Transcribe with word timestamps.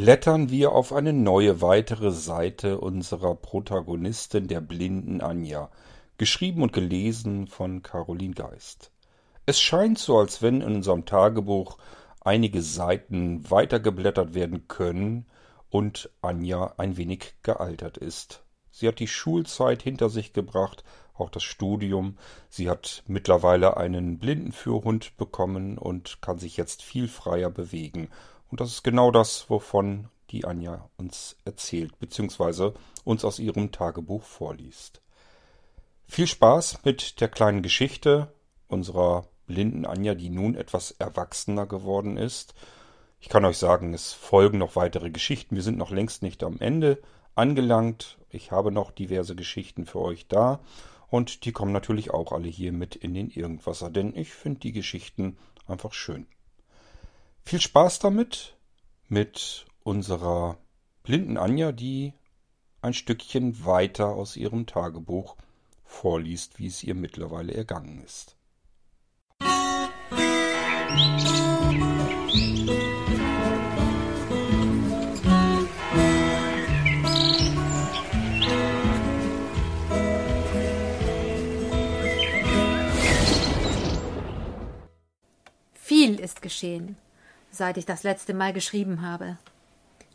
blättern 0.00 0.48
wir 0.48 0.72
auf 0.72 0.94
eine 0.94 1.12
neue 1.12 1.60
weitere 1.60 2.10
Seite 2.10 2.80
unserer 2.80 3.34
Protagonistin 3.34 4.48
der 4.48 4.62
blinden 4.62 5.20
Anja, 5.20 5.68
geschrieben 6.16 6.62
und 6.62 6.72
gelesen 6.72 7.48
von 7.48 7.82
Caroline 7.82 8.32
Geist. 8.32 8.92
Es 9.44 9.60
scheint 9.60 9.98
so, 9.98 10.16
als 10.16 10.40
wenn 10.40 10.62
in 10.62 10.76
unserem 10.76 11.04
Tagebuch 11.04 11.76
einige 12.22 12.62
Seiten 12.62 13.50
weitergeblättert 13.50 14.32
werden 14.32 14.68
können 14.68 15.26
und 15.68 16.08
Anja 16.22 16.72
ein 16.78 16.96
wenig 16.96 17.34
gealtert 17.42 17.98
ist. 17.98 18.42
Sie 18.70 18.88
hat 18.88 19.00
die 19.00 19.06
Schulzeit 19.06 19.82
hinter 19.82 20.08
sich 20.08 20.32
gebracht, 20.32 20.82
auch 21.12 21.28
das 21.28 21.42
Studium. 21.42 22.16
Sie 22.48 22.70
hat 22.70 23.02
mittlerweile 23.06 23.76
einen 23.76 24.18
Blindenführhund 24.18 25.18
bekommen 25.18 25.76
und 25.76 26.22
kann 26.22 26.38
sich 26.38 26.56
jetzt 26.56 26.82
viel 26.82 27.06
freier 27.06 27.50
bewegen. 27.50 28.08
Und 28.50 28.60
das 28.60 28.70
ist 28.70 28.82
genau 28.82 29.10
das, 29.10 29.48
wovon 29.48 30.08
die 30.30 30.44
Anja 30.44 30.88
uns 30.96 31.36
erzählt, 31.44 31.98
beziehungsweise 31.98 32.74
uns 33.04 33.24
aus 33.24 33.38
ihrem 33.38 33.72
Tagebuch 33.72 34.22
vorliest. 34.22 35.00
Viel 36.06 36.26
Spaß 36.26 36.84
mit 36.84 37.20
der 37.20 37.28
kleinen 37.28 37.62
Geschichte 37.62 38.32
unserer 38.68 39.26
blinden 39.46 39.86
Anja, 39.86 40.14
die 40.14 40.30
nun 40.30 40.54
etwas 40.54 40.92
erwachsener 40.92 41.66
geworden 41.66 42.16
ist. 42.16 42.54
Ich 43.20 43.28
kann 43.28 43.44
euch 43.44 43.58
sagen, 43.58 43.94
es 43.94 44.12
folgen 44.12 44.58
noch 44.58 44.76
weitere 44.76 45.10
Geschichten. 45.10 45.56
Wir 45.56 45.62
sind 45.62 45.78
noch 45.78 45.90
längst 45.90 46.22
nicht 46.22 46.42
am 46.42 46.58
Ende 46.58 47.00
angelangt. 47.34 48.18
Ich 48.30 48.50
habe 48.52 48.72
noch 48.72 48.90
diverse 48.90 49.34
Geschichten 49.36 49.86
für 49.86 50.00
euch 50.00 50.28
da. 50.28 50.60
Und 51.08 51.44
die 51.44 51.52
kommen 51.52 51.72
natürlich 51.72 52.12
auch 52.12 52.32
alle 52.32 52.48
hier 52.48 52.72
mit 52.72 52.94
in 52.94 53.14
den 53.14 53.30
Irgendwasser, 53.30 53.90
denn 53.90 54.16
ich 54.16 54.32
finde 54.32 54.60
die 54.60 54.72
Geschichten 54.72 55.36
einfach 55.66 55.92
schön. 55.92 56.26
Viel 57.44 57.60
Spaß 57.60 57.98
damit 57.98 58.56
mit 59.08 59.66
unserer 59.82 60.56
blinden 61.02 61.36
Anja, 61.36 61.72
die 61.72 62.12
ein 62.80 62.94
Stückchen 62.94 63.64
weiter 63.64 64.08
aus 64.08 64.36
ihrem 64.36 64.66
Tagebuch 64.66 65.36
vorliest, 65.84 66.58
wie 66.58 66.68
es 66.68 66.84
ihr 66.84 66.94
mittlerweile 66.94 67.52
ergangen 67.52 68.02
ist. 68.04 68.36
Viel 85.74 86.20
ist 86.20 86.40
geschehen, 86.40 86.96
seit 87.50 87.76
ich 87.76 87.86
das 87.86 88.02
letzte 88.02 88.34
Mal 88.34 88.52
geschrieben 88.52 89.02
habe. 89.02 89.38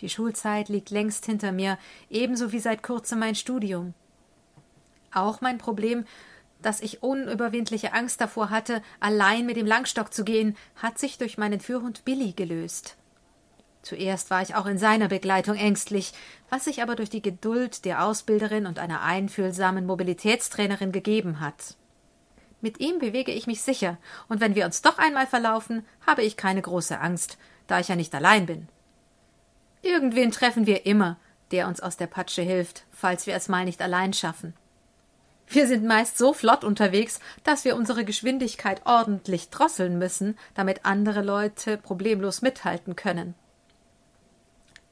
Die 0.00 0.08
Schulzeit 0.08 0.68
liegt 0.68 0.90
längst 0.90 1.26
hinter 1.26 1.52
mir, 1.52 1.78
ebenso 2.10 2.52
wie 2.52 2.60
seit 2.60 2.82
kurzem 2.82 3.18
mein 3.20 3.34
Studium. 3.34 3.94
Auch 5.12 5.40
mein 5.40 5.58
Problem 5.58 6.04
dass 6.62 6.80
ich 6.80 7.02
unüberwindliche 7.02 7.92
Angst 7.92 8.20
davor 8.20 8.50
hatte, 8.50 8.82
allein 9.00 9.46
mit 9.46 9.56
dem 9.56 9.66
Langstock 9.66 10.14
zu 10.14 10.24
gehen, 10.24 10.56
hat 10.76 10.98
sich 10.98 11.18
durch 11.18 11.38
meinen 11.38 11.60
Führhund 11.60 12.04
Billy 12.04 12.32
gelöst. 12.32 12.96
Zuerst 13.82 14.30
war 14.30 14.42
ich 14.42 14.54
auch 14.54 14.66
in 14.66 14.78
seiner 14.78 15.08
Begleitung 15.08 15.56
ängstlich, 15.56 16.12
was 16.48 16.64
sich 16.64 16.82
aber 16.82 16.94
durch 16.94 17.10
die 17.10 17.22
Geduld 17.22 17.84
der 17.84 18.04
Ausbilderin 18.04 18.66
und 18.66 18.78
einer 18.78 19.02
einfühlsamen 19.02 19.86
Mobilitätstrainerin 19.86 20.92
gegeben 20.92 21.40
hat. 21.40 21.76
Mit 22.62 22.80
ihm 22.80 22.98
bewege 22.98 23.32
ich 23.32 23.46
mich 23.46 23.60
sicher, 23.60 23.98
und 24.28 24.40
wenn 24.40 24.54
wir 24.54 24.64
uns 24.64 24.80
doch 24.80 24.96
einmal 24.96 25.26
verlaufen, 25.26 25.84
habe 26.06 26.22
ich 26.22 26.38
keine 26.38 26.62
große 26.62 26.98
Angst, 26.98 27.36
da 27.66 27.80
ich 27.80 27.88
ja 27.88 27.96
nicht 27.96 28.14
allein 28.14 28.46
bin. 28.46 28.68
Irgendwen 29.82 30.30
treffen 30.30 30.64
wir 30.64 30.86
immer, 30.86 31.18
der 31.50 31.68
uns 31.68 31.80
aus 31.80 31.98
der 31.98 32.06
Patsche 32.06 32.42
hilft, 32.42 32.84
falls 32.90 33.26
wir 33.26 33.34
es 33.34 33.48
mal 33.48 33.64
nicht 33.66 33.82
allein 33.82 34.14
schaffen. 34.14 34.54
Wir 35.48 35.66
sind 35.66 35.84
meist 35.84 36.16
so 36.16 36.32
flott 36.32 36.64
unterwegs, 36.64 37.20
dass 37.44 37.66
wir 37.66 37.76
unsere 37.76 38.06
Geschwindigkeit 38.06 38.86
ordentlich 38.86 39.50
drosseln 39.50 39.98
müssen, 39.98 40.38
damit 40.54 40.86
andere 40.86 41.20
Leute 41.20 41.76
problemlos 41.76 42.40
mithalten 42.40 42.96
können. 42.96 43.34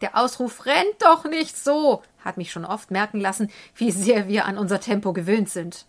Der 0.02 0.18
Ausruf 0.18 0.66
rennt 0.66 1.00
doch 1.00 1.24
nicht 1.24 1.56
so 1.56 2.02
hat 2.24 2.36
mich 2.36 2.52
schon 2.52 2.64
oft 2.64 2.90
merken 2.90 3.20
lassen, 3.20 3.50
wie 3.74 3.90
sehr 3.90 4.28
wir 4.28 4.44
an 4.44 4.58
unser 4.58 4.80
Tempo 4.80 5.12
gewöhnt 5.12 5.48
sind. 5.48 5.86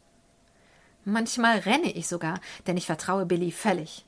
Manchmal 1.04 1.60
renne 1.60 1.92
ich 1.92 2.08
sogar, 2.08 2.40
denn 2.68 2.78
ich 2.78 2.86
vertraue 2.86 3.26
Billy 3.26 3.52
völlig. 3.52 4.06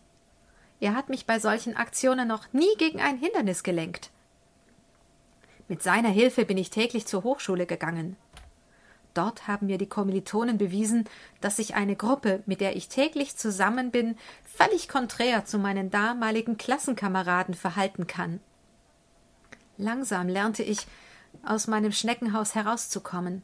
Er 0.80 0.96
hat 0.96 1.10
mich 1.10 1.26
bei 1.26 1.40
solchen 1.40 1.76
Aktionen 1.76 2.28
noch 2.28 2.52
nie 2.52 2.76
gegen 2.78 3.00
ein 3.00 3.18
Hindernis 3.18 3.64
gelenkt. 3.64 4.12
Mit 5.68 5.82
seiner 5.82 6.10
Hilfe 6.10 6.46
bin 6.46 6.58
ich 6.58 6.70
täglich 6.70 7.06
zur 7.08 7.24
Hochschule 7.24 7.66
gegangen. 7.66 8.18
Dort 9.14 9.48
haben 9.48 9.68
mir 9.68 9.78
die 9.78 9.88
Kommilitonen 9.88 10.58
bewiesen, 10.58 11.06
dass 11.40 11.58
sich 11.58 11.76
eine 11.76 11.96
Gruppe, 11.96 12.44
mit 12.46 12.62
der 12.62 12.76
ich 12.76 12.90
täglich 12.90 13.38
zusammen 13.38 13.92
bin, 13.92 14.18
völlig 14.44 14.90
konträr 14.90 15.46
zu 15.46 15.60
meinen 15.60 15.92
damaligen 15.92 16.58
Klassenkameraden 16.58 17.54
verhalten 17.54 18.08
kann. 18.08 18.40
Langsam 19.78 20.28
lernte 20.28 20.64
ich, 20.64 20.86
aus 21.46 21.68
meinem 21.68 21.92
Schneckenhaus 21.92 22.56
herauszukommen. 22.56 23.44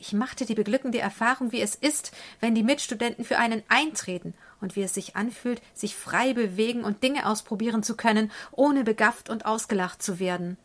Ich 0.00 0.12
machte 0.12 0.46
die 0.46 0.54
beglückende 0.54 1.00
Erfahrung, 1.00 1.50
wie 1.50 1.60
es 1.60 1.74
ist, 1.74 2.12
wenn 2.38 2.54
die 2.54 2.62
Mitstudenten 2.62 3.24
für 3.24 3.38
einen 3.38 3.64
eintreten 3.68 4.32
und 4.60 4.76
wie 4.76 4.82
es 4.82 4.94
sich 4.94 5.16
anfühlt, 5.16 5.60
sich 5.74 5.96
frei 5.96 6.34
bewegen 6.34 6.84
und 6.84 7.02
Dinge 7.02 7.26
ausprobieren 7.26 7.82
zu 7.82 7.96
können, 7.96 8.30
ohne 8.52 8.84
begafft 8.84 9.28
und 9.28 9.44
ausgelacht 9.44 10.00
zu 10.00 10.20
werden. 10.20 10.56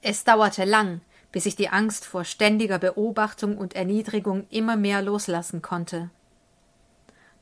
Es 0.00 0.24
dauerte 0.24 0.64
lang, 0.64 1.02
bis 1.32 1.44
ich 1.44 1.54
die 1.54 1.68
Angst 1.68 2.06
vor 2.06 2.24
ständiger 2.24 2.78
Beobachtung 2.78 3.58
und 3.58 3.74
Erniedrigung 3.76 4.46
immer 4.48 4.76
mehr 4.76 5.02
loslassen 5.02 5.60
konnte. 5.60 6.08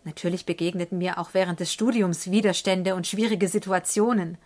Natürlich 0.04 0.47
begegneten 0.47 0.98
mir 0.98 1.19
auch 1.19 1.31
während 1.32 1.60
des 1.60 1.72
Studiums 1.72 2.28
Widerstände 2.31 2.97
und 2.97 3.06
schwierige 3.06 3.47
Situationen. 3.47 4.37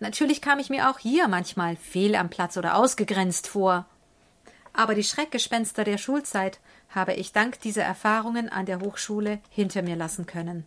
Natürlich 0.00 0.40
kam 0.40 0.58
ich 0.58 0.70
mir 0.70 0.88
auch 0.88 0.98
hier 0.98 1.28
manchmal 1.28 1.76
fehl 1.76 2.14
am 2.14 2.30
Platz 2.30 2.56
oder 2.56 2.76
ausgegrenzt 2.76 3.46
vor. 3.46 3.86
Aber 4.72 4.94
die 4.94 5.04
Schreckgespenster 5.04 5.84
der 5.84 5.98
Schulzeit 5.98 6.58
habe 6.90 7.14
ich 7.14 7.32
dank 7.32 7.60
dieser 7.60 7.82
Erfahrungen 7.82 8.48
an 8.48 8.66
der 8.66 8.80
Hochschule 8.80 9.40
hinter 9.50 9.82
mir 9.82 9.96
lassen 9.96 10.26
können. 10.26 10.66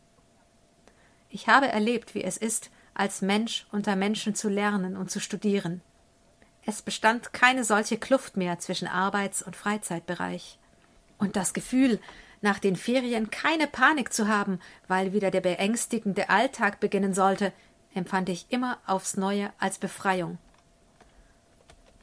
Ich 1.29 1.47
habe 1.47 1.67
erlebt, 1.67 2.15
wie 2.15 2.23
es 2.23 2.37
ist, 2.37 2.69
als 2.93 3.21
Mensch 3.21 3.67
unter 3.71 3.95
Menschen 3.95 4.35
zu 4.35 4.47
lernen 4.47 4.95
und 4.95 5.11
zu 5.11 5.19
studieren. 5.19 5.81
Es 6.65 6.81
bestand 6.81 7.33
keine 7.33 7.63
solche 7.63 7.97
Kluft 7.97 8.37
mehr 8.37 8.59
zwischen 8.59 8.87
Arbeits- 8.87 9.43
und 9.43 9.55
Freizeitbereich. 9.55 10.57
Und 11.17 11.35
das 11.35 11.53
Gefühl, 11.53 11.99
nach 12.41 12.59
den 12.59 12.75
Ferien 12.75 13.29
keine 13.29 13.67
Panik 13.67 14.13
zu 14.13 14.27
haben, 14.27 14.59
weil 14.87 15.13
wieder 15.13 15.31
der 15.31 15.41
beängstigende 15.41 16.29
Alltag 16.29 16.79
beginnen 16.79 17.13
sollte, 17.13 17.51
empfand 17.93 18.29
ich 18.29 18.47
immer 18.49 18.77
aufs 18.85 19.17
neue 19.17 19.51
als 19.59 19.77
Befreiung. 19.77 20.37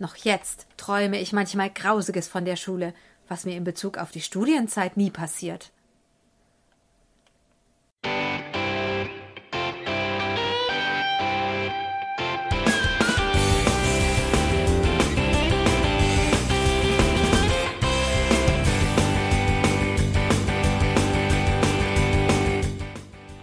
Noch 0.02 0.16
jetzt 0.16 0.66
träume 0.76 1.20
ich 1.20 1.32
manchmal 1.32 1.70
Grausiges 1.70 2.26
von 2.26 2.44
der 2.44 2.56
Schule, 2.56 2.92
was 3.28 3.44
mir 3.44 3.56
in 3.56 3.62
Bezug 3.62 3.98
auf 3.98 4.10
die 4.10 4.20
Studienzeit 4.20 4.96
nie 4.96 5.12
passiert. 5.12 5.70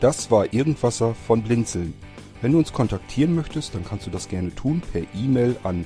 Das 0.01 0.29
war 0.29 0.53
Irgendwasser 0.53 1.15
von 1.25 1.41
Blinzeln. 1.41 1.93
Wenn 2.41 2.51
du 2.51 2.57
uns 2.57 2.73
kontaktieren 2.73 3.33
möchtest, 3.33 3.75
dann 3.75 3.85
kannst 3.85 4.07
du 4.07 4.11
das 4.11 4.27
gerne 4.27 4.53
tun 4.53 4.81
per 4.91 5.03
E-Mail 5.15 5.55
an 5.63 5.85